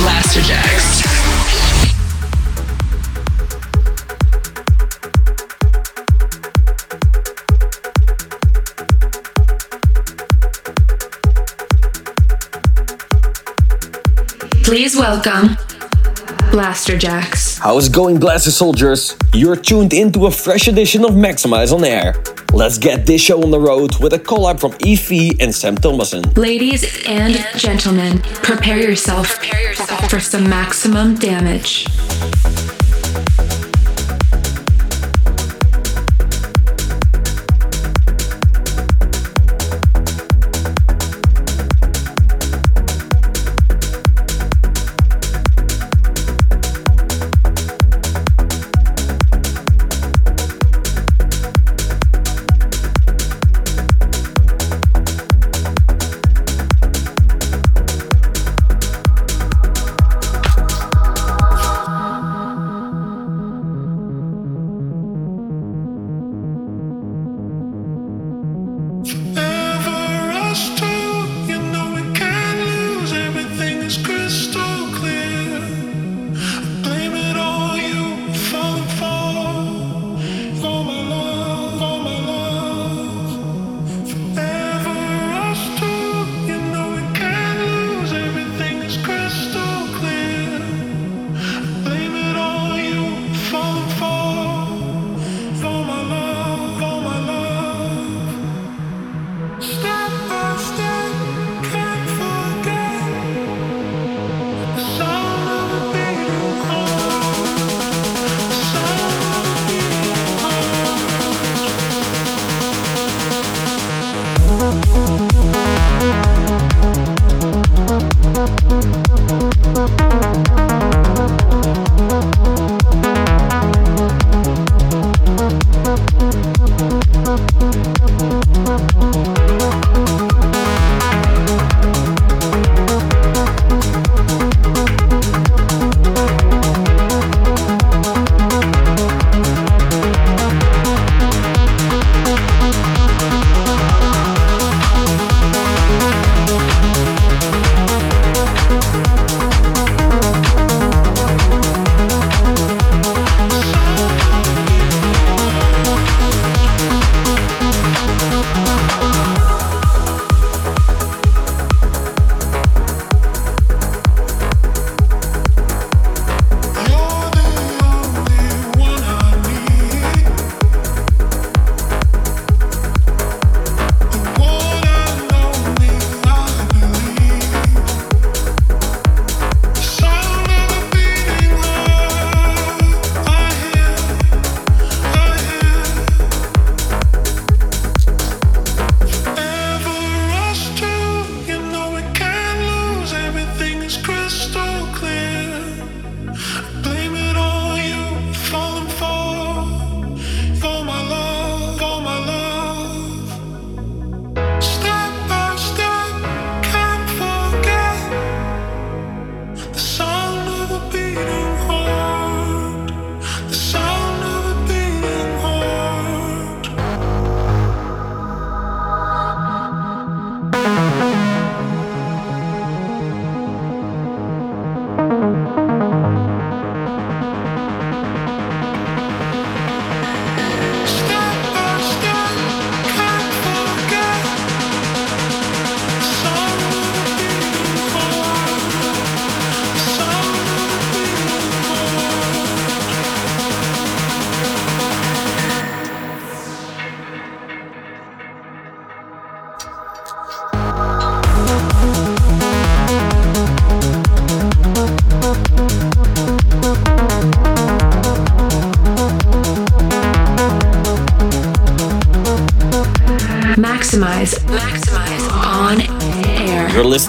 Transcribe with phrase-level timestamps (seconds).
[0.00, 1.02] By Blasterjaxx.
[14.64, 15.56] Please welcome
[16.50, 17.58] Blasterjaxx.
[17.58, 19.16] How's it going, Blaster Soldiers?
[19.34, 22.14] You're tuned into a fresh edition of Maxximize on Air.
[22.52, 26.22] Let's get this show on the road with a collab from Evie and Sam Thomason.
[26.34, 29.40] Ladies and gentlemen, prepare yourself
[30.08, 31.86] for some maximum damage.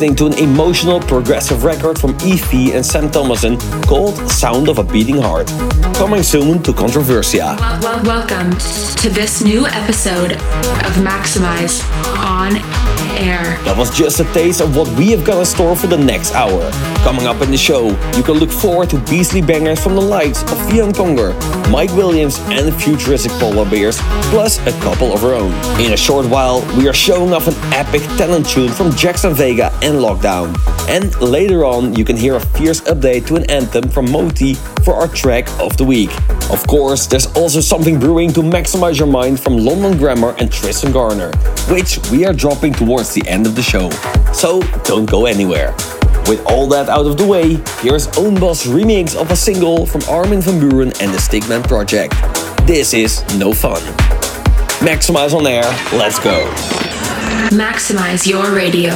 [0.02, 4.84] Listening to an emotional progressive record from Efi and Sam Thomason called Sound of a
[4.84, 5.50] Beating Heart.
[5.94, 7.56] Coming soon to Controversia.
[7.60, 11.86] Well, well, welcome to this new episode of Maxximize
[12.18, 12.56] on
[13.22, 13.58] air.
[13.64, 16.34] That was just a taste of what we have got in store for the next
[16.34, 16.72] hour.
[17.04, 20.42] Coming up in the show, you can look forward to beastly bangers from the likes
[20.44, 21.32] of Vion Konger,
[21.72, 23.98] Mike Williams, and futuristic polar bears,
[24.32, 25.52] plus a couple of our own.
[25.80, 29.72] In a short while, we are showing off an epic talent tune from Jackson Vega
[29.82, 30.56] and Lockdown.
[30.90, 34.94] And later on, you can hear a fierce update to an anthem from Moti for
[34.96, 36.12] our track of the week.
[36.52, 40.92] Of course, there's also something brewing to maximize your mind from London Grammar and Tristan
[40.92, 41.32] Garner,
[41.70, 43.90] which we are dropping towards the end of the show.
[44.34, 45.74] So don't go anywhere.
[46.28, 50.02] With all that out of the way, here's Own Boss remix of a single from
[50.10, 52.14] Armin van Buuren and the Stickmen Project.
[52.68, 53.82] This is No Fun.
[54.82, 55.64] Maxximize on air,
[55.94, 56.46] let's go.
[57.52, 58.92] Maximize your radio.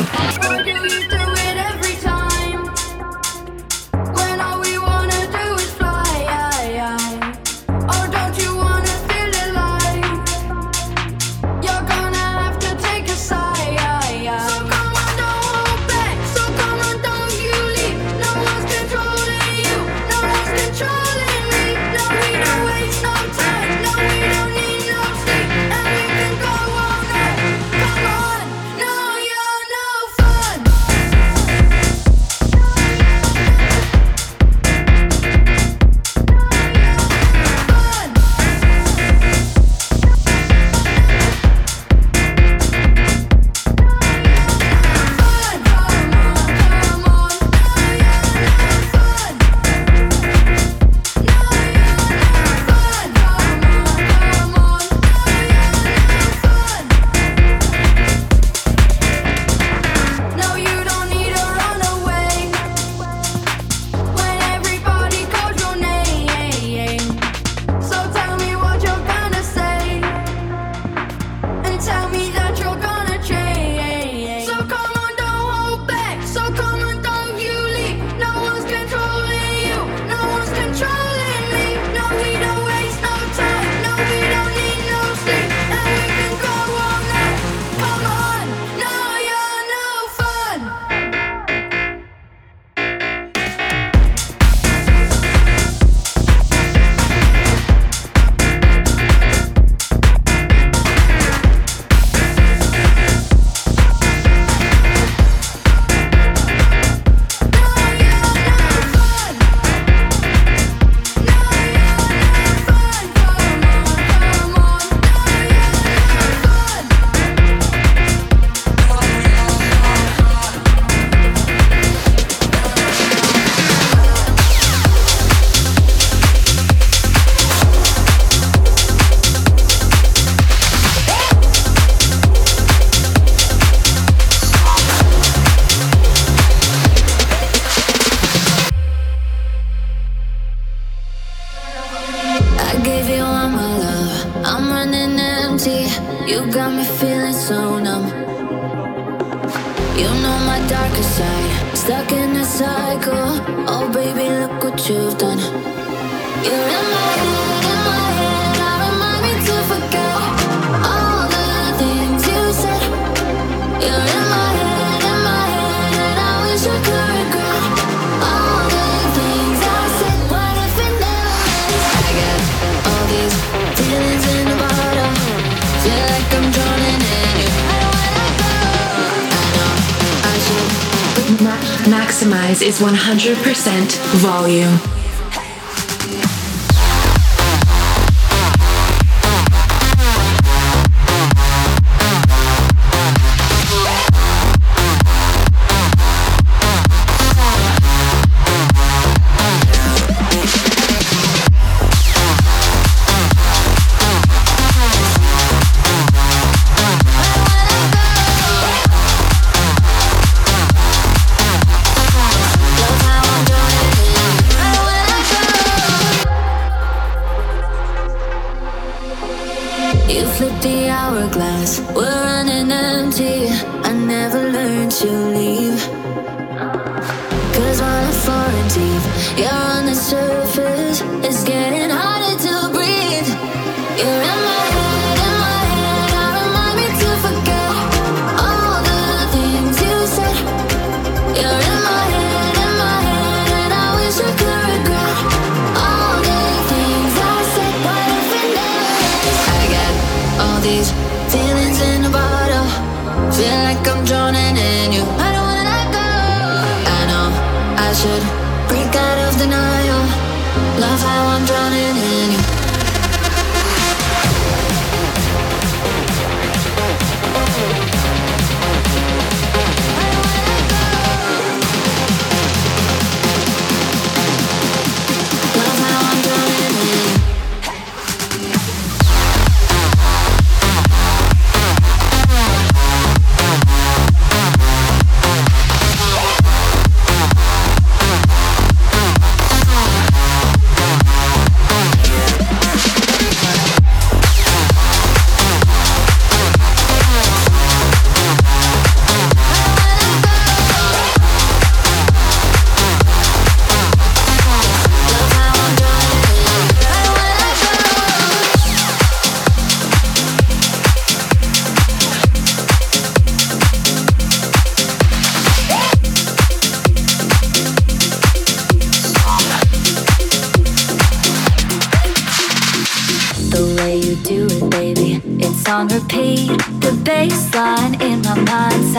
[184.17, 184.84] 100%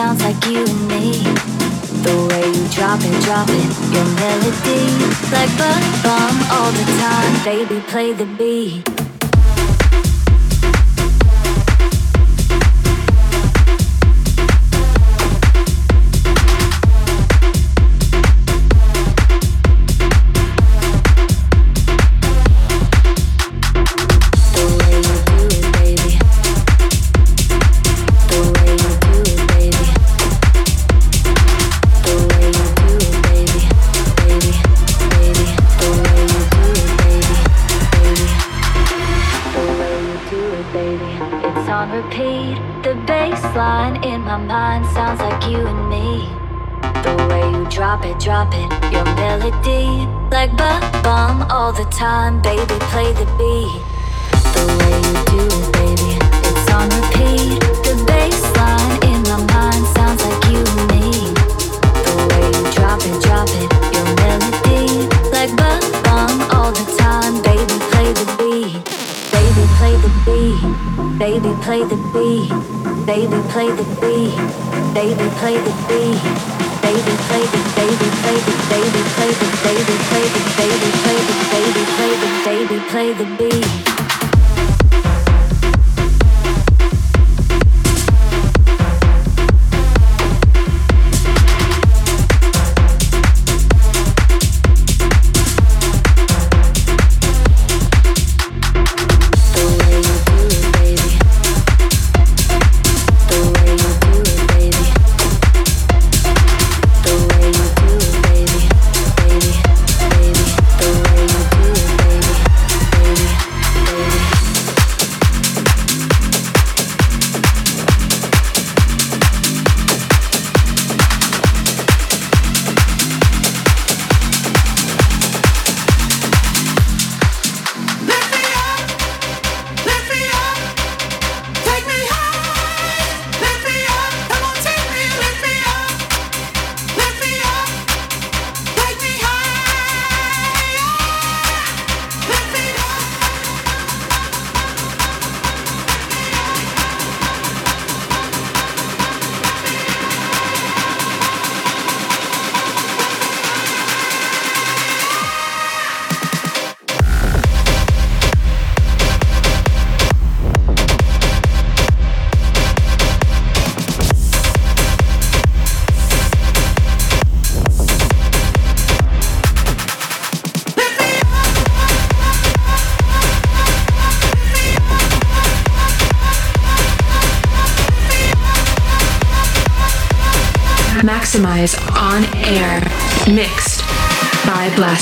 [0.07, 1.11] sounds like you and me.
[2.03, 4.85] The way you drop it, drop it, your melody.
[5.33, 8.96] Like bum bum all the time, baby, play the beat.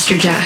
[0.05, 0.44] Blasterjaxx.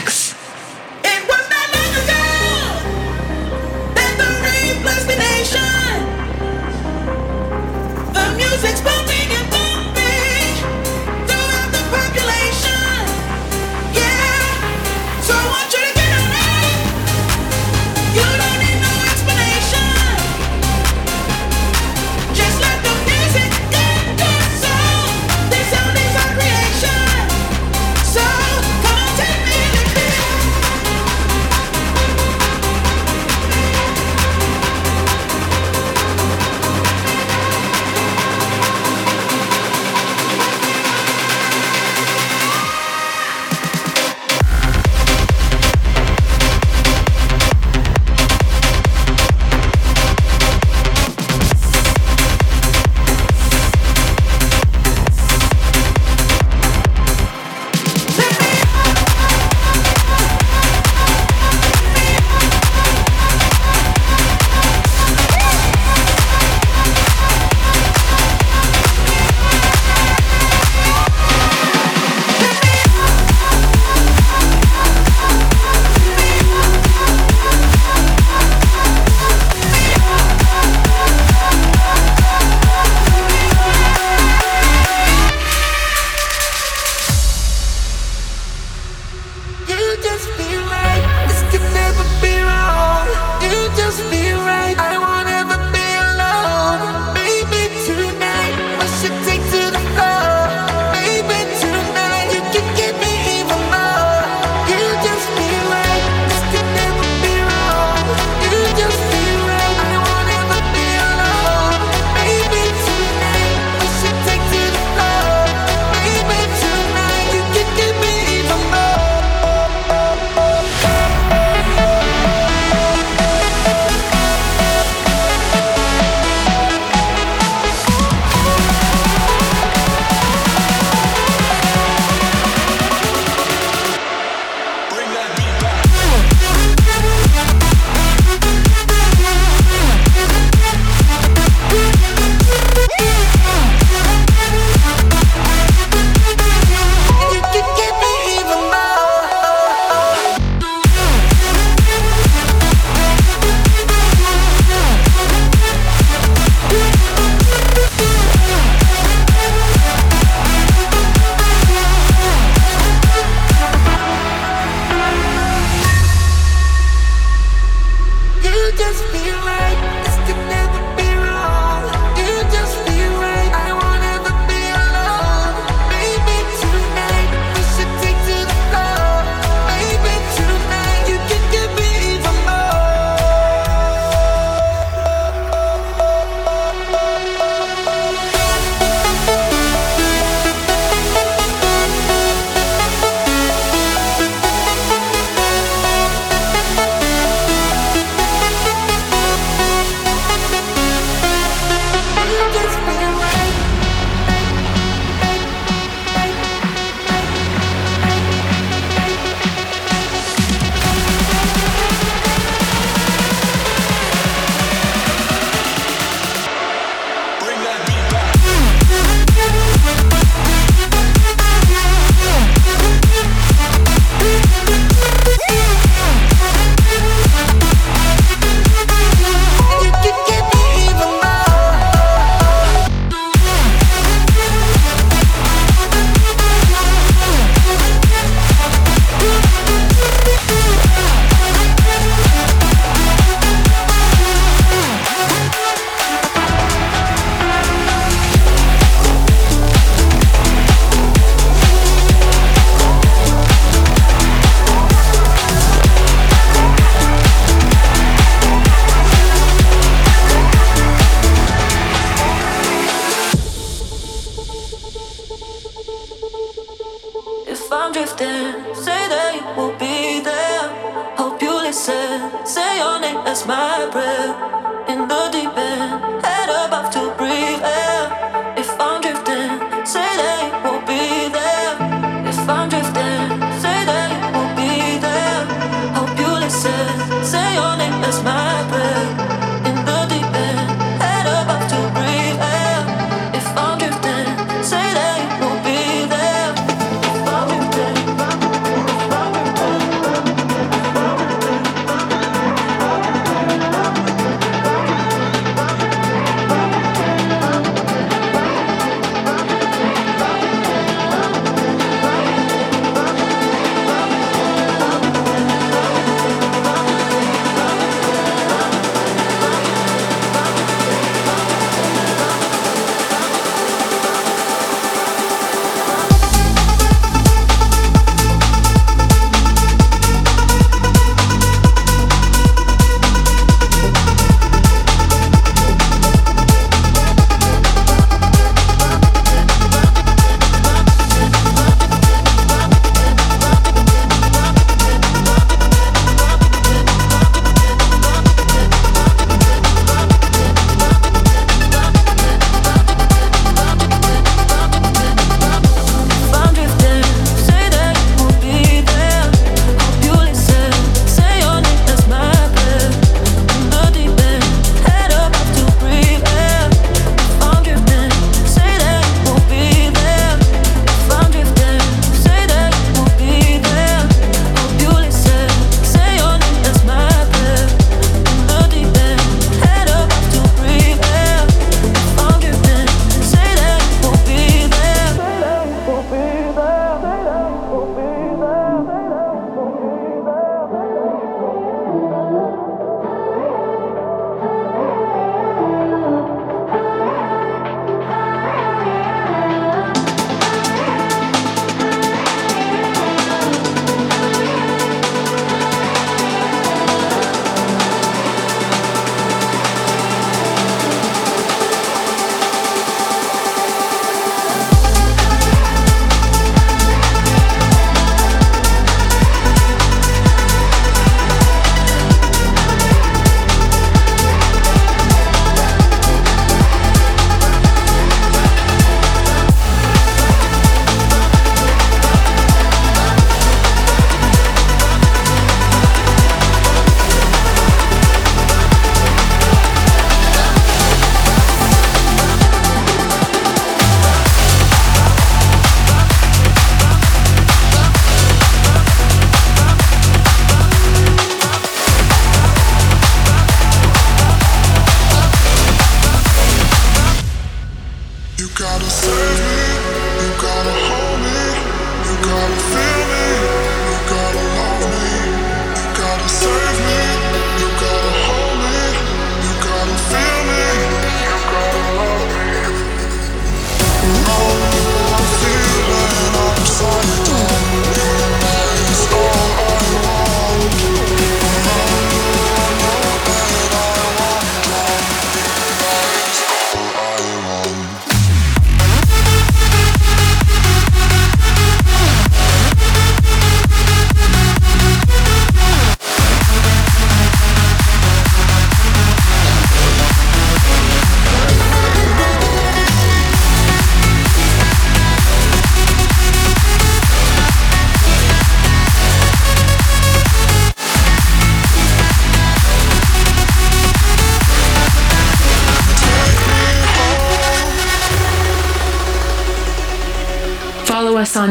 [458.82, 459.29] On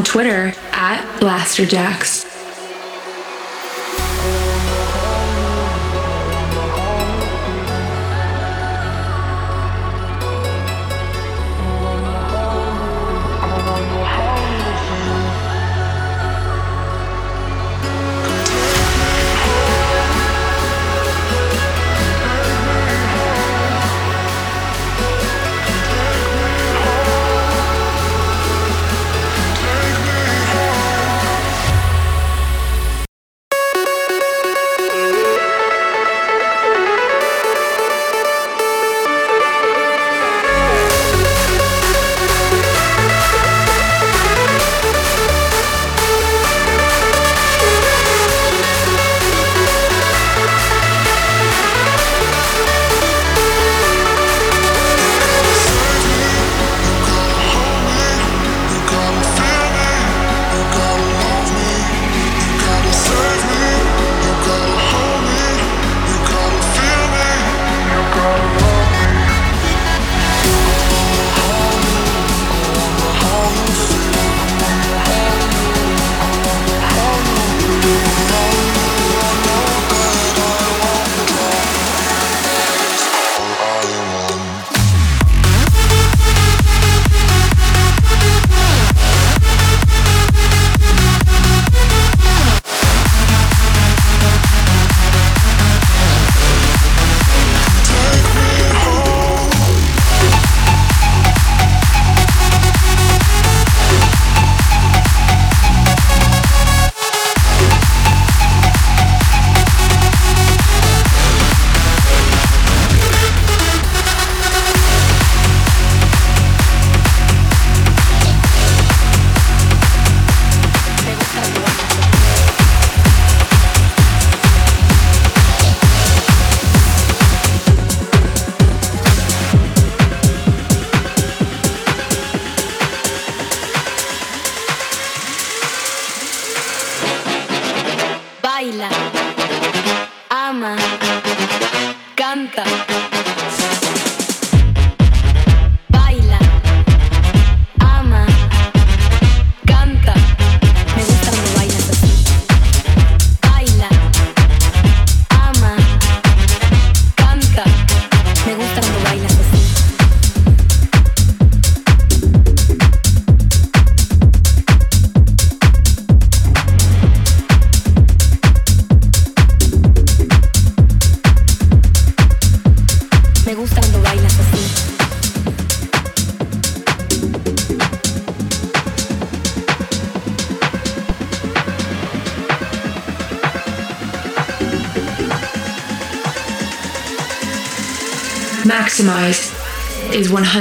[0.08, 2.17] Twitter at Blasterjaxx.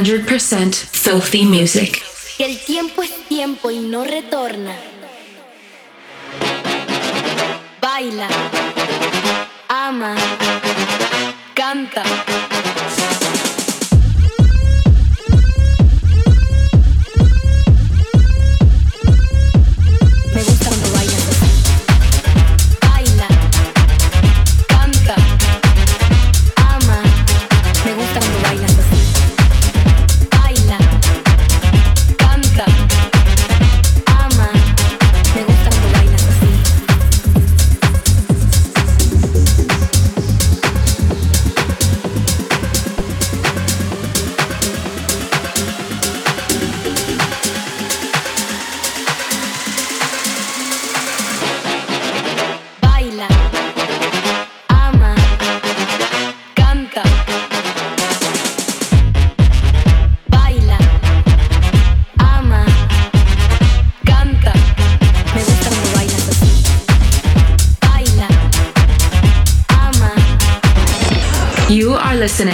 [0.08, 2.02] 100% filthy music.
[2.40, 4.74] El tiempo es tiempo y no retorna.
[7.82, 8.30] Baila,
[9.68, 10.16] ama,
[11.54, 12.04] canta.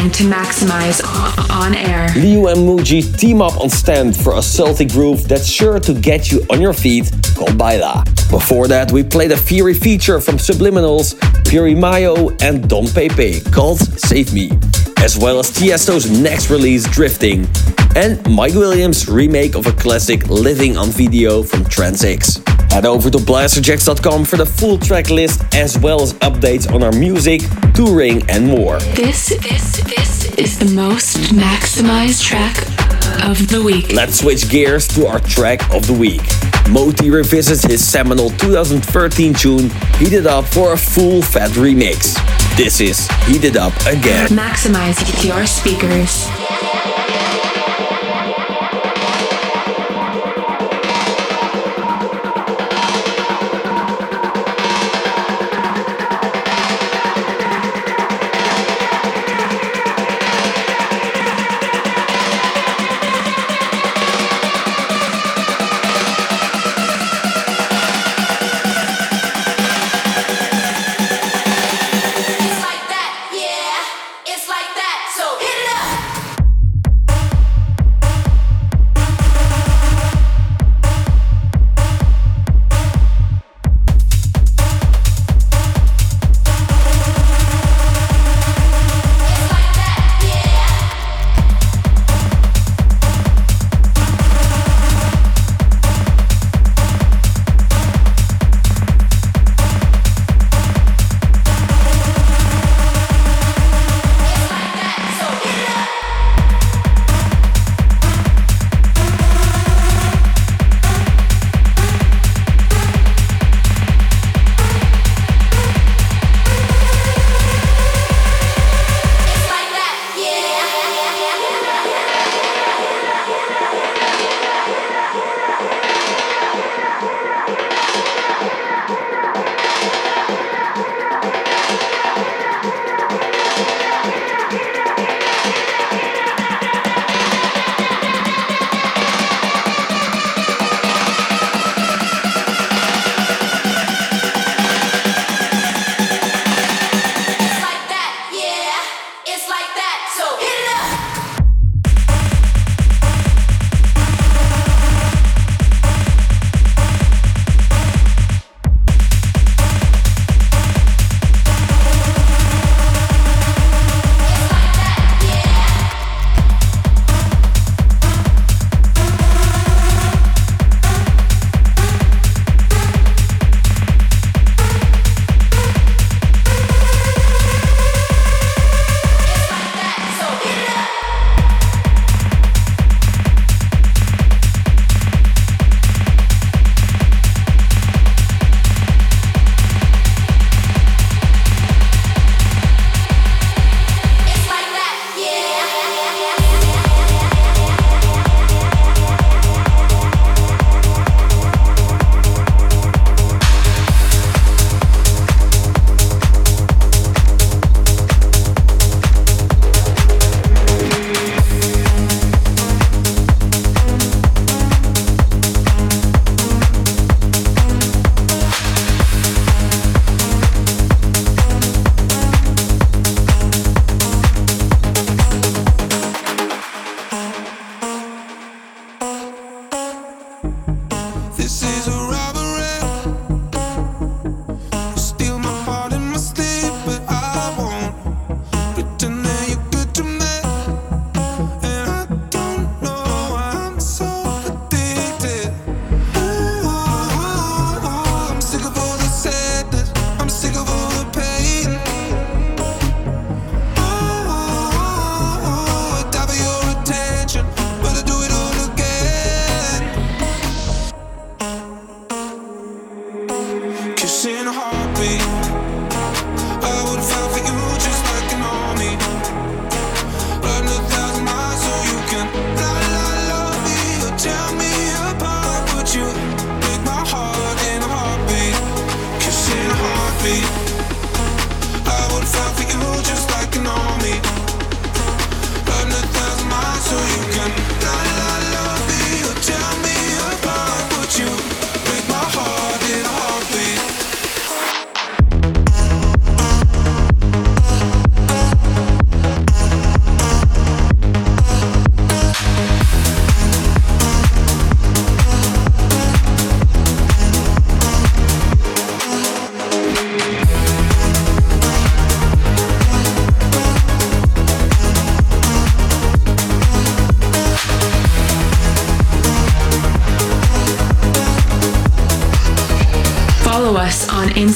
[0.03, 1.01] To Maxximize
[1.49, 2.09] on air.
[2.17, 6.29] Liu and Muji team up on stand for a Celtic groove that's sure to get
[6.29, 7.57] you on your feet called.
[8.29, 11.15] Before that, we played a Fury feature from Subliminals,
[11.49, 14.51] Puri Mayo, and Don Pepe called Save Me,
[14.97, 17.47] as well as Tiesto's next release, Drifting,
[17.95, 22.43] and Mike Williams' remake of a classic Living on Video from Trans-X.
[22.73, 26.91] Head over to blasterjaxx.com for the full track list as well as updates on our
[26.91, 27.41] music,
[27.75, 28.79] touring, and more.
[28.95, 32.57] This, this, this is the most maximized track
[33.29, 33.93] of the week.
[33.93, 36.23] Let's switch gears to our track of the week.
[36.67, 42.17] Moti revisits his seminal 2013 tune Heat It Up for a full fat remix.
[42.57, 44.29] This is Heat It Up Again.
[44.29, 46.27] Maximize your speakers.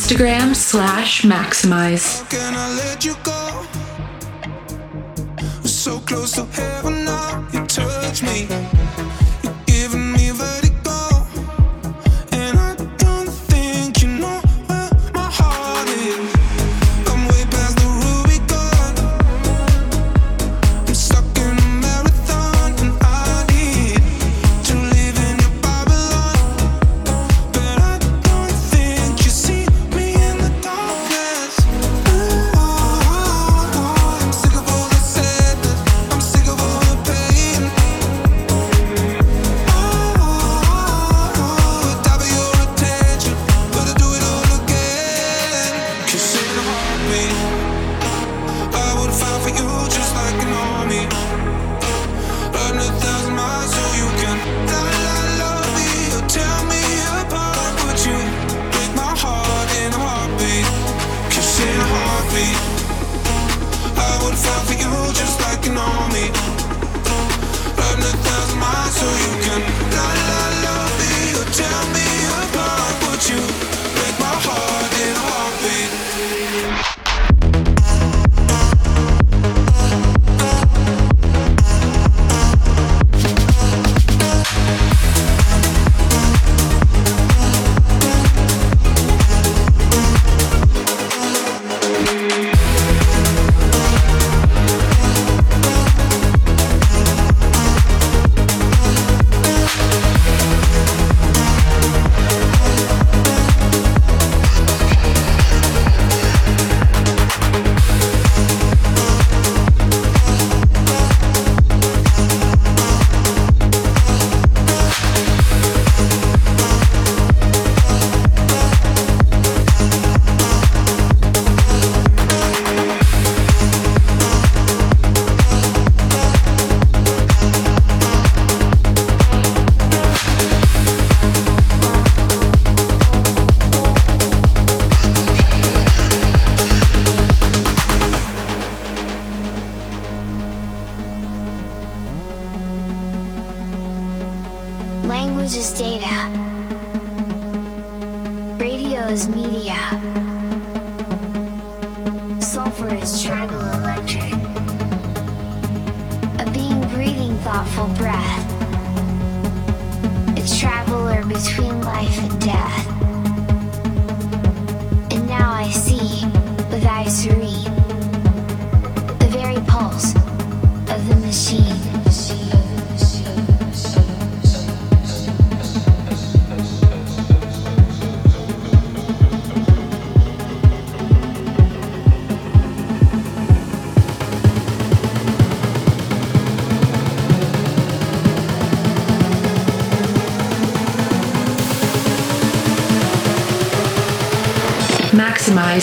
[0.08, 2.24] Instagram slash Maxximize.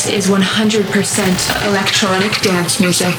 [0.06, 3.14] Is 100% electronic dance music.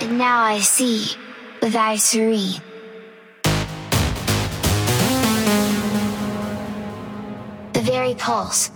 [0.00, 1.16] And now I see
[1.60, 2.62] with serene.
[7.72, 8.70] The very pulse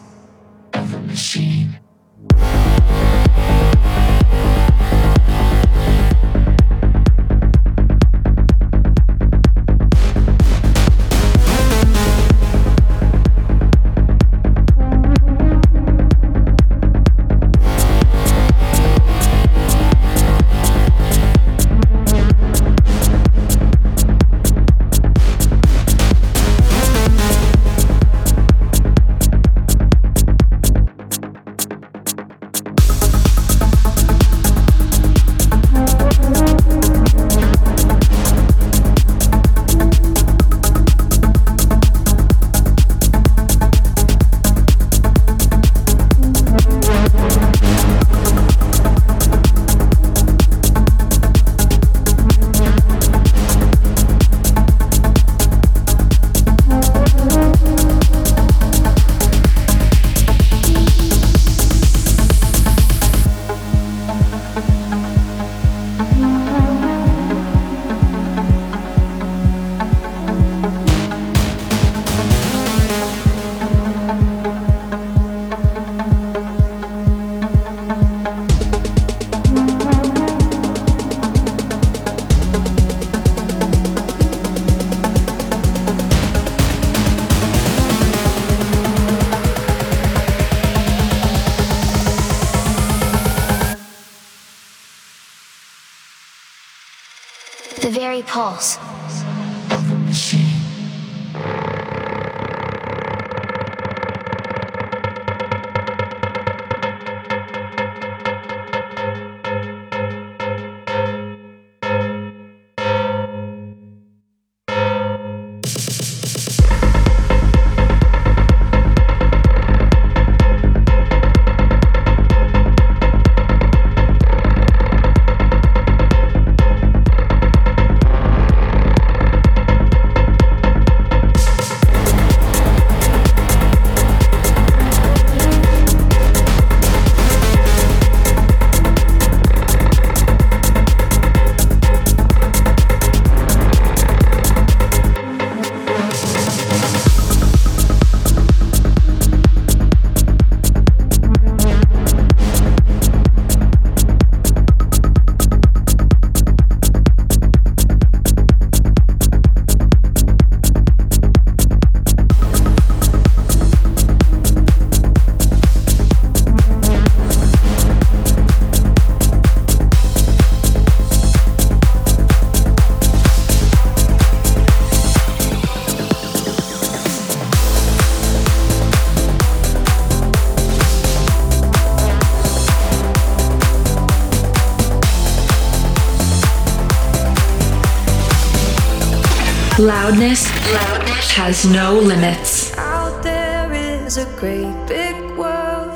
[189.84, 192.74] Loudness, loudness has no limits.
[192.78, 195.92] Out there is a great big world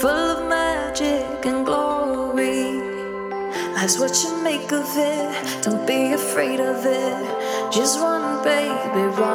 [0.00, 2.80] full of magic and glory.
[3.74, 5.62] That's what you make of it.
[5.62, 7.70] Don't be afraid of it.
[7.70, 9.25] Just one baby, run.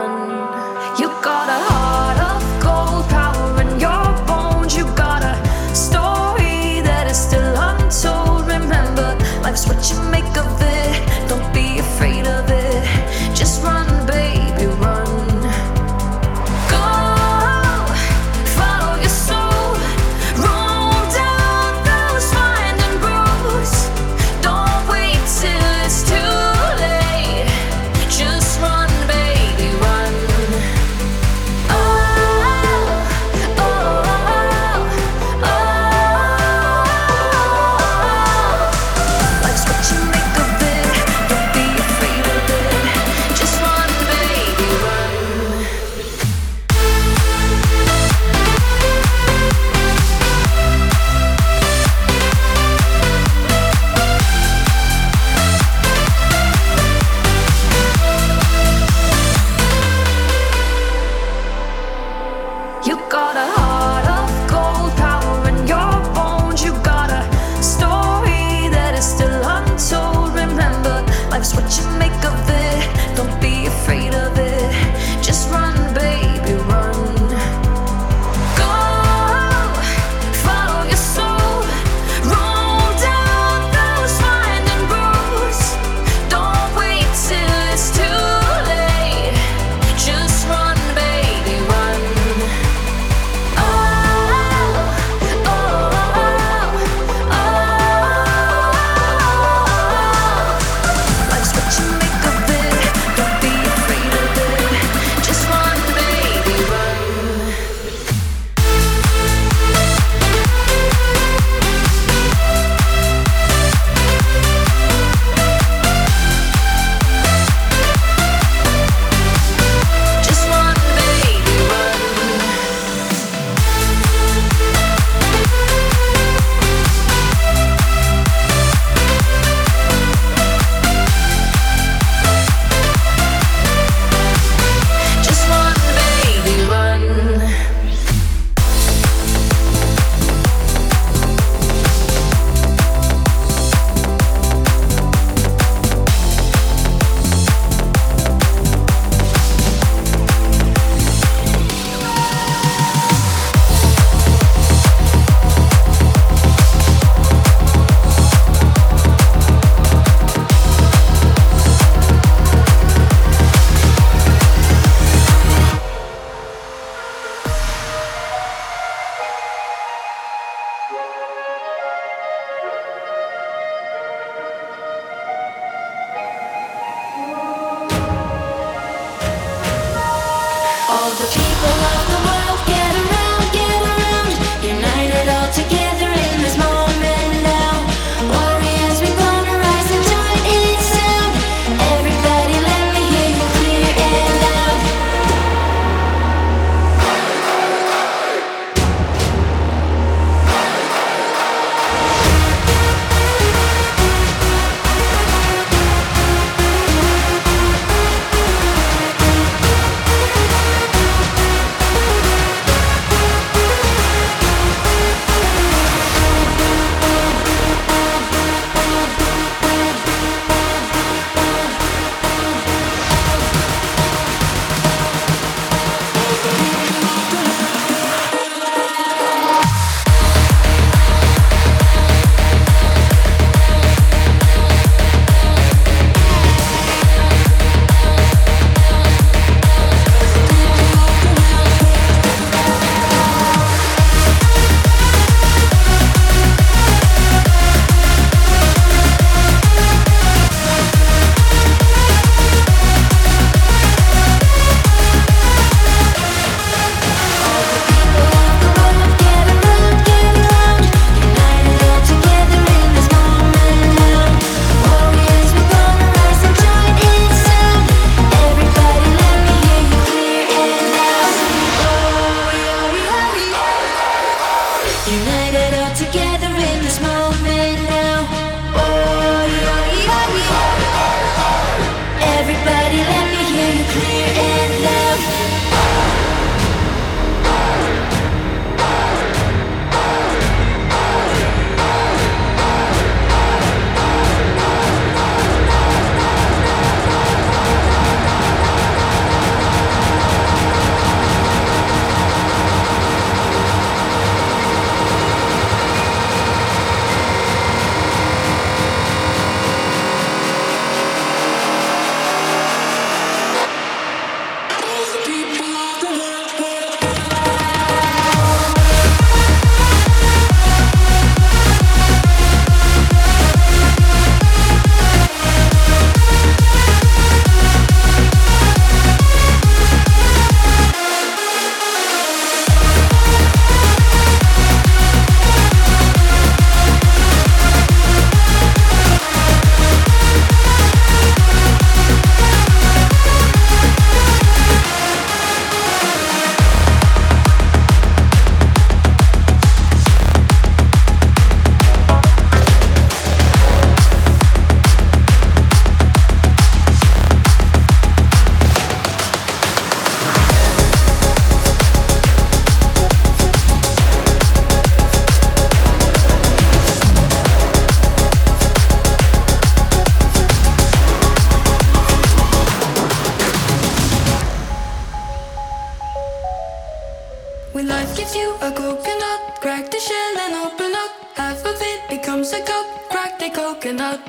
[377.74, 381.11] When life gives you a coconut, crack the shell and open up.
[381.36, 384.19] Half of it becomes a cup, crack the coconut.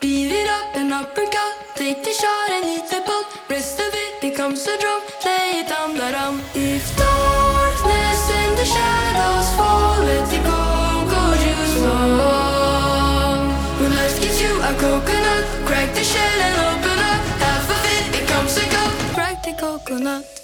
[0.00, 3.26] Beat it up and uppercut, take the shot and eat the pulp.
[3.50, 6.40] Rest of it becomes a drum, play it down, let 'em.
[6.54, 13.52] If darkness and the shadows fall, let the cocoa juice flow.
[13.80, 17.20] When life gives you a coconut, crack the shell and open up.
[17.44, 20.37] Half of it becomes a cup, crack the coconut.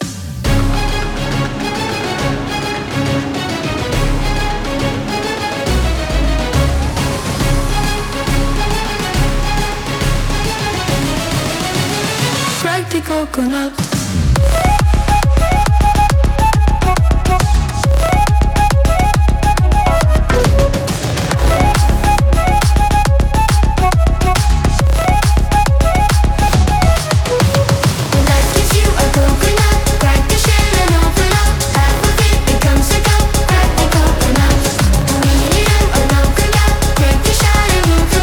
[13.10, 13.52] Open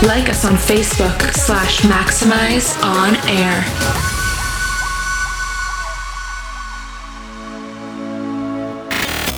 [0.03, 4.00] Like us on Facebook slash Maxximize On Air.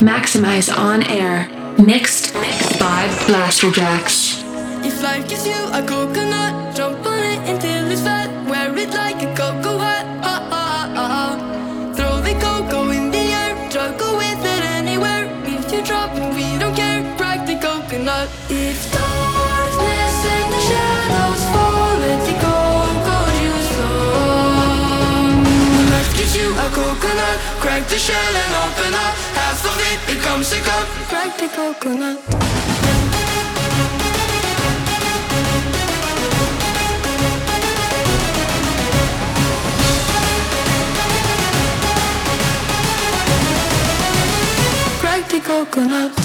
[0.04, 1.48] Maxximize On Air.
[1.78, 2.34] Mixed
[2.78, 4.44] by Blasterjaxx.
[4.86, 8.30] If life gives you a coconut, jump on it until it's fat.
[8.50, 10.06] Wear it like a cocoa hat.
[10.22, 11.94] Ah, ah, ah, ah.
[11.96, 15.24] Throw the cocoa in the air, juggle with it anywhere.
[15.46, 17.02] If you drop it, we don't care.
[17.44, 18.30] The coconut.
[18.50, 24.64] If darkness and the shadows fall, let the cocoa juice flow.
[25.92, 28.54] Life gives you a coconut, crack the shell and
[30.34, 32.20] Crack the coconut.
[45.44, 46.23] Coconut.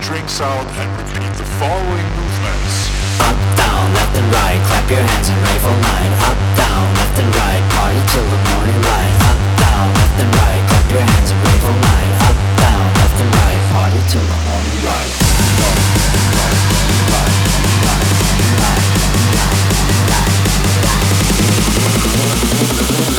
[0.00, 2.88] Drinks out and repeat the following movements.
[3.20, 6.12] Up, down, left and right, clap your hands and rave all night.
[6.24, 9.12] Up, down, left and right, party till the morning light.
[9.28, 12.12] Up, down, left and right, clap your hands and rave all night.
[12.28, 15.20] Up, down, left and right, party till the morning light.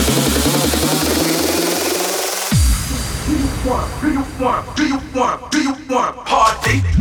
[0.02, 0.31] Do you
[3.72, 7.01] want, do you want, do you want, do you want party?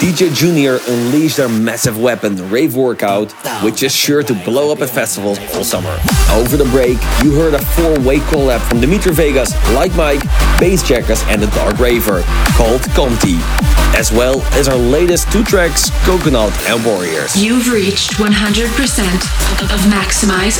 [0.00, 0.07] D.
[0.18, 3.30] DJ Junior unleash their massive weapon, Rave Workout,
[3.62, 5.96] which is sure to blow up at festivals all summer.
[6.32, 10.18] Over the break, you heard a four-way collab from Dimitri Vegas, Like Mike,
[10.58, 12.24] Bassjackers, and the Darkraver
[12.56, 13.38] called Conti,
[13.96, 17.40] as well as our latest two tracks, Coconut and Warriors.
[17.40, 18.24] You've reached 100%
[19.72, 20.58] of Maxximize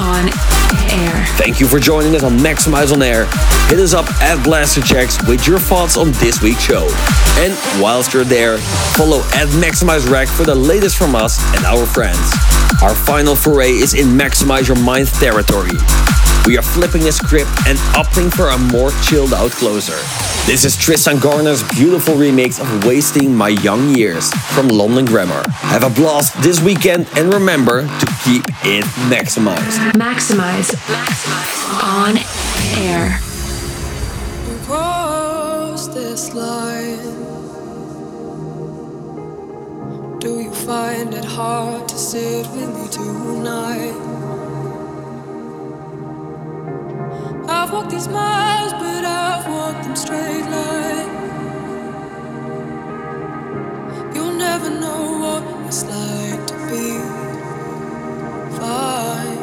[0.00, 0.30] on
[0.90, 1.24] air.
[1.36, 3.26] Thank you for joining us on Maxximize on Air.
[3.68, 6.88] Hit us up at Blasterjaxx with your thoughts on this week's show.
[7.36, 7.52] And
[7.82, 8.58] whilst you're there,
[8.94, 12.32] follow at Maxximize Rack for the latest from us and our friends.
[12.82, 15.76] Our final foray is in Maxximize Your Mind territory.
[16.46, 19.96] We are flipping the script and opting for a more chilled out closer.
[20.46, 25.42] This is Tristan Garner's beautiful remix of Wasting My Young Years from London Grammar.
[25.48, 29.78] Have a blast this weekend and remember to keep it maxximized.
[29.94, 31.82] Maxximize Maxximize.
[31.82, 32.18] on
[32.78, 33.18] air.
[34.66, 37.23] cross this line?
[40.24, 43.92] Do you find it hard to sit with me tonight?
[47.46, 51.10] I've walked these miles, but I've walked them straight line.
[54.14, 56.88] You'll never know what it's like to be
[58.56, 59.42] fine.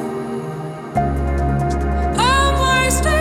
[2.17, 3.20] I'm wasting